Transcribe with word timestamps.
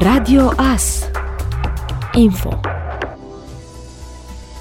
Radio 0.00 0.52
AS 0.56 1.10
Info 2.14 2.77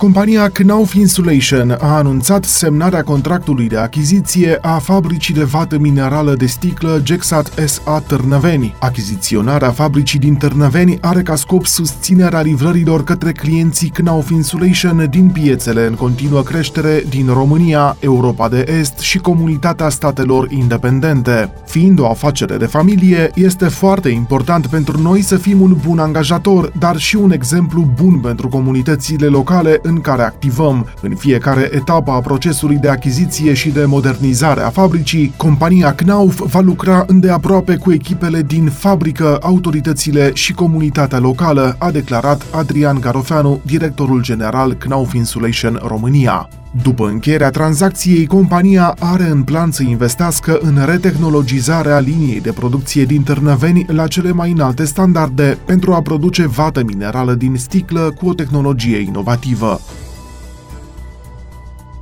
Compania 0.00 0.48
Knauf 0.48 0.94
Insulation 0.94 1.76
a 1.80 1.96
anunțat 1.96 2.44
semnarea 2.44 3.02
contractului 3.02 3.68
de 3.68 3.76
achiziție 3.76 4.58
a 4.60 4.78
fabricii 4.78 5.34
de 5.34 5.42
vată 5.44 5.78
minerală 5.78 6.34
de 6.34 6.46
sticlă 6.46 7.00
Gexat 7.02 7.52
SA 7.66 8.00
Târnăveni. 8.06 8.74
Achiziționarea 8.78 9.70
fabricii 9.70 10.18
din 10.18 10.34
Târnăveni 10.34 10.98
are 11.00 11.22
ca 11.22 11.36
scop 11.36 11.66
susținerea 11.66 12.40
livrărilor 12.40 13.04
către 13.04 13.32
clienții 13.32 13.88
Knauf 13.88 14.30
Insulation 14.30 15.06
din 15.10 15.28
piețele 15.28 15.86
în 15.86 15.94
continuă 15.94 16.42
creștere 16.42 17.04
din 17.08 17.26
România, 17.26 17.96
Europa 17.98 18.48
de 18.48 18.64
Est 18.78 18.98
și 18.98 19.18
comunitatea 19.18 19.88
statelor 19.88 20.50
independente. 20.50 21.52
Fiind 21.66 21.98
o 21.98 22.08
afacere 22.08 22.56
de 22.56 22.66
familie, 22.66 23.30
este 23.34 23.64
foarte 23.64 24.08
important 24.08 24.66
pentru 24.66 25.00
noi 25.00 25.22
să 25.22 25.36
fim 25.36 25.60
un 25.60 25.76
bun 25.86 25.98
angajator, 25.98 26.72
dar 26.78 26.96
și 26.96 27.16
un 27.16 27.32
exemplu 27.32 27.88
bun 28.02 28.18
pentru 28.18 28.48
comunitățile 28.48 29.26
locale 29.26 29.80
în 29.90 30.00
care 30.00 30.22
activăm. 30.22 30.86
În 31.02 31.14
fiecare 31.14 31.68
etapă 31.72 32.10
a 32.10 32.20
procesului 32.20 32.76
de 32.76 32.88
achiziție 32.88 33.54
și 33.54 33.68
de 33.68 33.84
modernizare 33.84 34.60
a 34.60 34.70
fabricii, 34.70 35.32
compania 35.36 35.94
Knauf 35.94 36.40
va 36.52 36.60
lucra 36.60 37.04
îndeaproape 37.06 37.76
cu 37.76 37.92
echipele 37.92 38.42
din 38.42 38.66
fabrică, 38.68 39.38
autoritățile 39.42 40.30
și 40.34 40.52
comunitatea 40.52 41.18
locală, 41.18 41.76
a 41.78 41.90
declarat 41.90 42.46
Adrian 42.52 43.00
Garofeanu, 43.00 43.60
directorul 43.66 44.22
general 44.22 44.72
Knauf 44.74 45.12
Insulation 45.12 45.80
România. 45.84 46.48
După 46.82 47.06
încheierea 47.08 47.50
tranzacției, 47.50 48.26
compania 48.26 48.96
are 48.98 49.24
în 49.24 49.42
plan 49.42 49.70
să 49.70 49.82
investească 49.82 50.58
în 50.62 50.84
retehnologizarea 50.84 51.98
liniei 51.98 52.40
de 52.40 52.52
producție 52.52 53.04
din 53.04 53.22
Târnăveni 53.22 53.84
la 53.88 54.06
cele 54.06 54.32
mai 54.32 54.50
înalte 54.50 54.84
standarde 54.84 55.58
pentru 55.64 55.92
a 55.92 56.02
produce 56.02 56.46
vată 56.46 56.82
minerală 56.84 57.34
din 57.34 57.56
sticlă 57.56 58.14
cu 58.18 58.28
o 58.28 58.34
tehnologie 58.34 58.98
inovativă. 58.98 59.80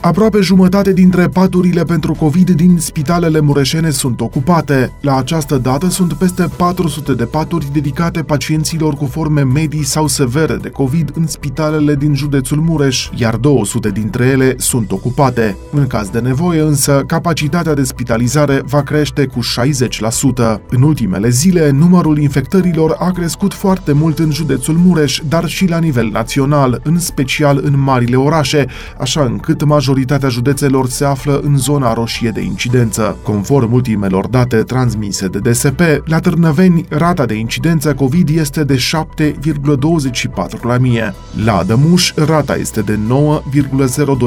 Aproape 0.00 0.40
jumătate 0.40 0.92
dintre 0.92 1.28
paturile 1.28 1.82
pentru 1.82 2.12
COVID 2.12 2.50
din 2.50 2.76
spitalele 2.78 3.40
mureșene 3.40 3.90
sunt 3.90 4.20
ocupate. 4.20 4.92
La 5.00 5.16
această 5.16 5.56
dată 5.56 5.88
sunt 5.88 6.12
peste 6.12 6.48
400 6.56 7.14
de 7.14 7.24
paturi 7.24 7.72
dedicate 7.72 8.22
pacienților 8.22 8.94
cu 8.94 9.04
forme 9.04 9.42
medii 9.42 9.84
sau 9.84 10.06
severe 10.06 10.56
de 10.56 10.68
COVID 10.68 11.10
în 11.14 11.26
spitalele 11.26 11.94
din 11.94 12.14
județul 12.14 12.60
Mureș, 12.60 13.08
iar 13.14 13.36
200 13.36 13.90
dintre 13.90 14.24
ele 14.24 14.54
sunt 14.58 14.92
ocupate. 14.92 15.56
În 15.72 15.86
caz 15.86 16.08
de 16.08 16.18
nevoie 16.18 16.60
însă, 16.60 17.02
capacitatea 17.06 17.74
de 17.74 17.82
spitalizare 17.82 18.62
va 18.64 18.82
crește 18.82 19.26
cu 19.26 19.40
60%. 19.40 20.60
În 20.68 20.82
ultimele 20.82 21.28
zile, 21.28 21.70
numărul 21.70 22.18
infectărilor 22.18 22.96
a 22.98 23.10
crescut 23.10 23.54
foarte 23.54 23.92
mult 23.92 24.18
în 24.18 24.30
județul 24.30 24.74
Mureș, 24.74 25.20
dar 25.28 25.46
și 25.46 25.68
la 25.68 25.78
nivel 25.78 26.08
național, 26.12 26.80
în 26.84 26.98
special 26.98 27.60
în 27.62 27.80
marile 27.80 28.16
orașe, 28.16 28.66
așa 28.98 29.22
încât 29.22 29.64
majoritatea 29.64 29.88
majoritatea 29.90 30.28
județelor 30.28 30.88
se 30.88 31.04
află 31.04 31.40
în 31.44 31.56
zona 31.56 31.92
roșie 31.92 32.30
de 32.30 32.40
incidență. 32.40 33.16
Conform 33.22 33.72
ultimelor 33.72 34.26
date 34.26 34.56
transmise 34.56 35.26
de 35.26 35.38
DSP, 35.38 35.80
la 36.04 36.18
Târnăveni 36.18 36.84
rata 36.88 37.26
de 37.26 37.34
incidență 37.34 37.94
COVID 37.94 38.28
este 38.28 38.64
de 38.64 38.76
7,24 38.76 40.60
la 40.62 40.78
mie. 40.78 41.14
La 41.44 41.56
Adămuș 41.56 42.12
rata 42.14 42.56
este 42.56 42.80
de 42.80 42.98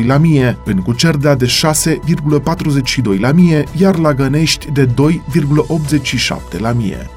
9,02 0.00 0.06
la 0.06 0.18
mie, 0.18 0.58
în 0.64 0.76
Cucerdea 0.76 1.34
de 1.34 1.46
6,42 1.46 3.18
la 3.18 3.32
mie, 3.32 3.64
iar 3.76 3.98
la 3.98 4.14
Gănești 4.14 4.72
de 4.72 4.86
2,87 4.86 6.58
la 6.58 6.72
mie 6.72 7.10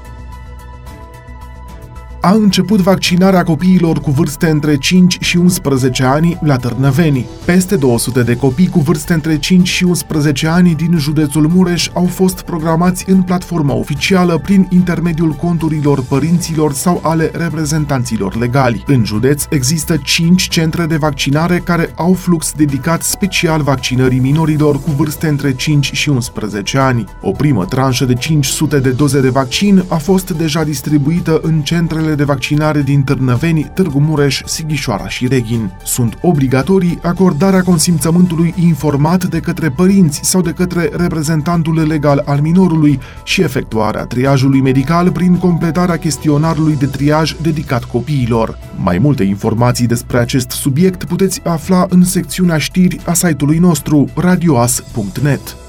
a 2.24 2.32
început 2.32 2.80
vaccinarea 2.80 3.42
copiilor 3.42 4.00
cu 4.00 4.10
vârste 4.10 4.48
între 4.48 4.76
5 4.78 5.16
și 5.20 5.36
11 5.36 6.04
ani 6.04 6.38
la 6.42 6.56
Târnăveni. 6.56 7.26
Peste 7.44 7.76
200 7.76 8.22
de 8.22 8.36
copii 8.36 8.68
cu 8.68 8.80
vârste 8.80 9.12
între 9.12 9.38
5 9.38 9.68
și 9.68 9.84
11 9.84 10.46
ani 10.46 10.74
din 10.74 10.98
județul 10.98 11.48
Mureș 11.48 11.90
au 11.92 12.04
fost 12.06 12.42
programați 12.42 13.10
în 13.10 13.22
platforma 13.22 13.74
oficială 13.74 14.38
prin 14.38 14.66
intermediul 14.70 15.30
conturilor 15.30 16.02
părinților 16.02 16.72
sau 16.72 17.00
ale 17.02 17.30
reprezentanților 17.34 18.36
legali. 18.36 18.84
În 18.86 19.04
județ 19.04 19.44
există 19.50 19.96
5 19.96 20.48
centre 20.48 20.86
de 20.86 20.96
vaccinare 20.96 21.58
care 21.58 21.92
au 21.94 22.12
flux 22.12 22.52
dedicat 22.52 23.02
special 23.02 23.62
vaccinării 23.62 24.18
minorilor 24.18 24.80
cu 24.80 24.90
vârste 24.90 25.26
între 25.26 25.54
5 25.54 25.92
și 25.92 26.08
11 26.08 26.78
ani. 26.78 27.04
O 27.20 27.30
primă 27.30 27.64
tranșă 27.64 28.04
de 28.04 28.14
500 28.14 28.78
de 28.78 28.90
doze 28.90 29.20
de 29.20 29.28
vaccin 29.28 29.84
a 29.88 29.96
fost 29.96 30.30
deja 30.30 30.64
distribuită 30.64 31.40
în 31.42 31.60
centrele 31.60 32.12
de 32.14 32.24
vaccinare 32.24 32.82
din 32.82 33.02
Târnăveni, 33.02 33.70
Târgu 33.74 34.00
Mureș, 34.00 34.40
Sighișoara 34.44 35.08
și 35.08 35.26
Reghin. 35.26 35.70
Sunt 35.84 36.18
obligatorii 36.20 36.98
acordarea 37.02 37.62
consimțământului 37.62 38.54
informat 38.56 39.24
de 39.24 39.38
către 39.38 39.70
părinți 39.70 40.20
sau 40.22 40.40
de 40.40 40.50
către 40.50 40.90
reprezentantul 40.96 41.86
legal 41.86 42.22
al 42.26 42.40
minorului 42.40 43.00
și 43.24 43.42
efectuarea 43.42 44.04
triajului 44.04 44.60
medical 44.60 45.10
prin 45.10 45.36
completarea 45.36 45.96
chestionarului 45.96 46.76
de 46.76 46.86
triaj 46.86 47.36
dedicat 47.42 47.84
copiilor. 47.84 48.58
Mai 48.76 48.98
multe 48.98 49.22
informații 49.22 49.86
despre 49.86 50.18
acest 50.18 50.50
subiect 50.50 51.04
puteți 51.04 51.40
afla 51.44 51.86
în 51.88 52.04
secțiunea 52.04 52.58
știri 52.58 53.00
a 53.04 53.12
site-ului 53.12 53.58
nostru 53.58 54.08
radioas.net. 54.14 55.63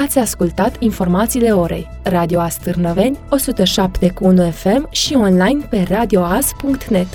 Ați 0.00 0.18
ascultat 0.18 0.76
informațiile 0.78 1.50
orei. 1.50 1.88
Radio 2.02 2.40
Astârnăveni, 2.40 3.18
107 3.30 4.10
cu 4.10 4.24
1 4.24 4.50
FM 4.50 4.88
și 4.90 5.14
online 5.14 5.64
pe 5.70 5.86
radioas.net. 5.88 7.06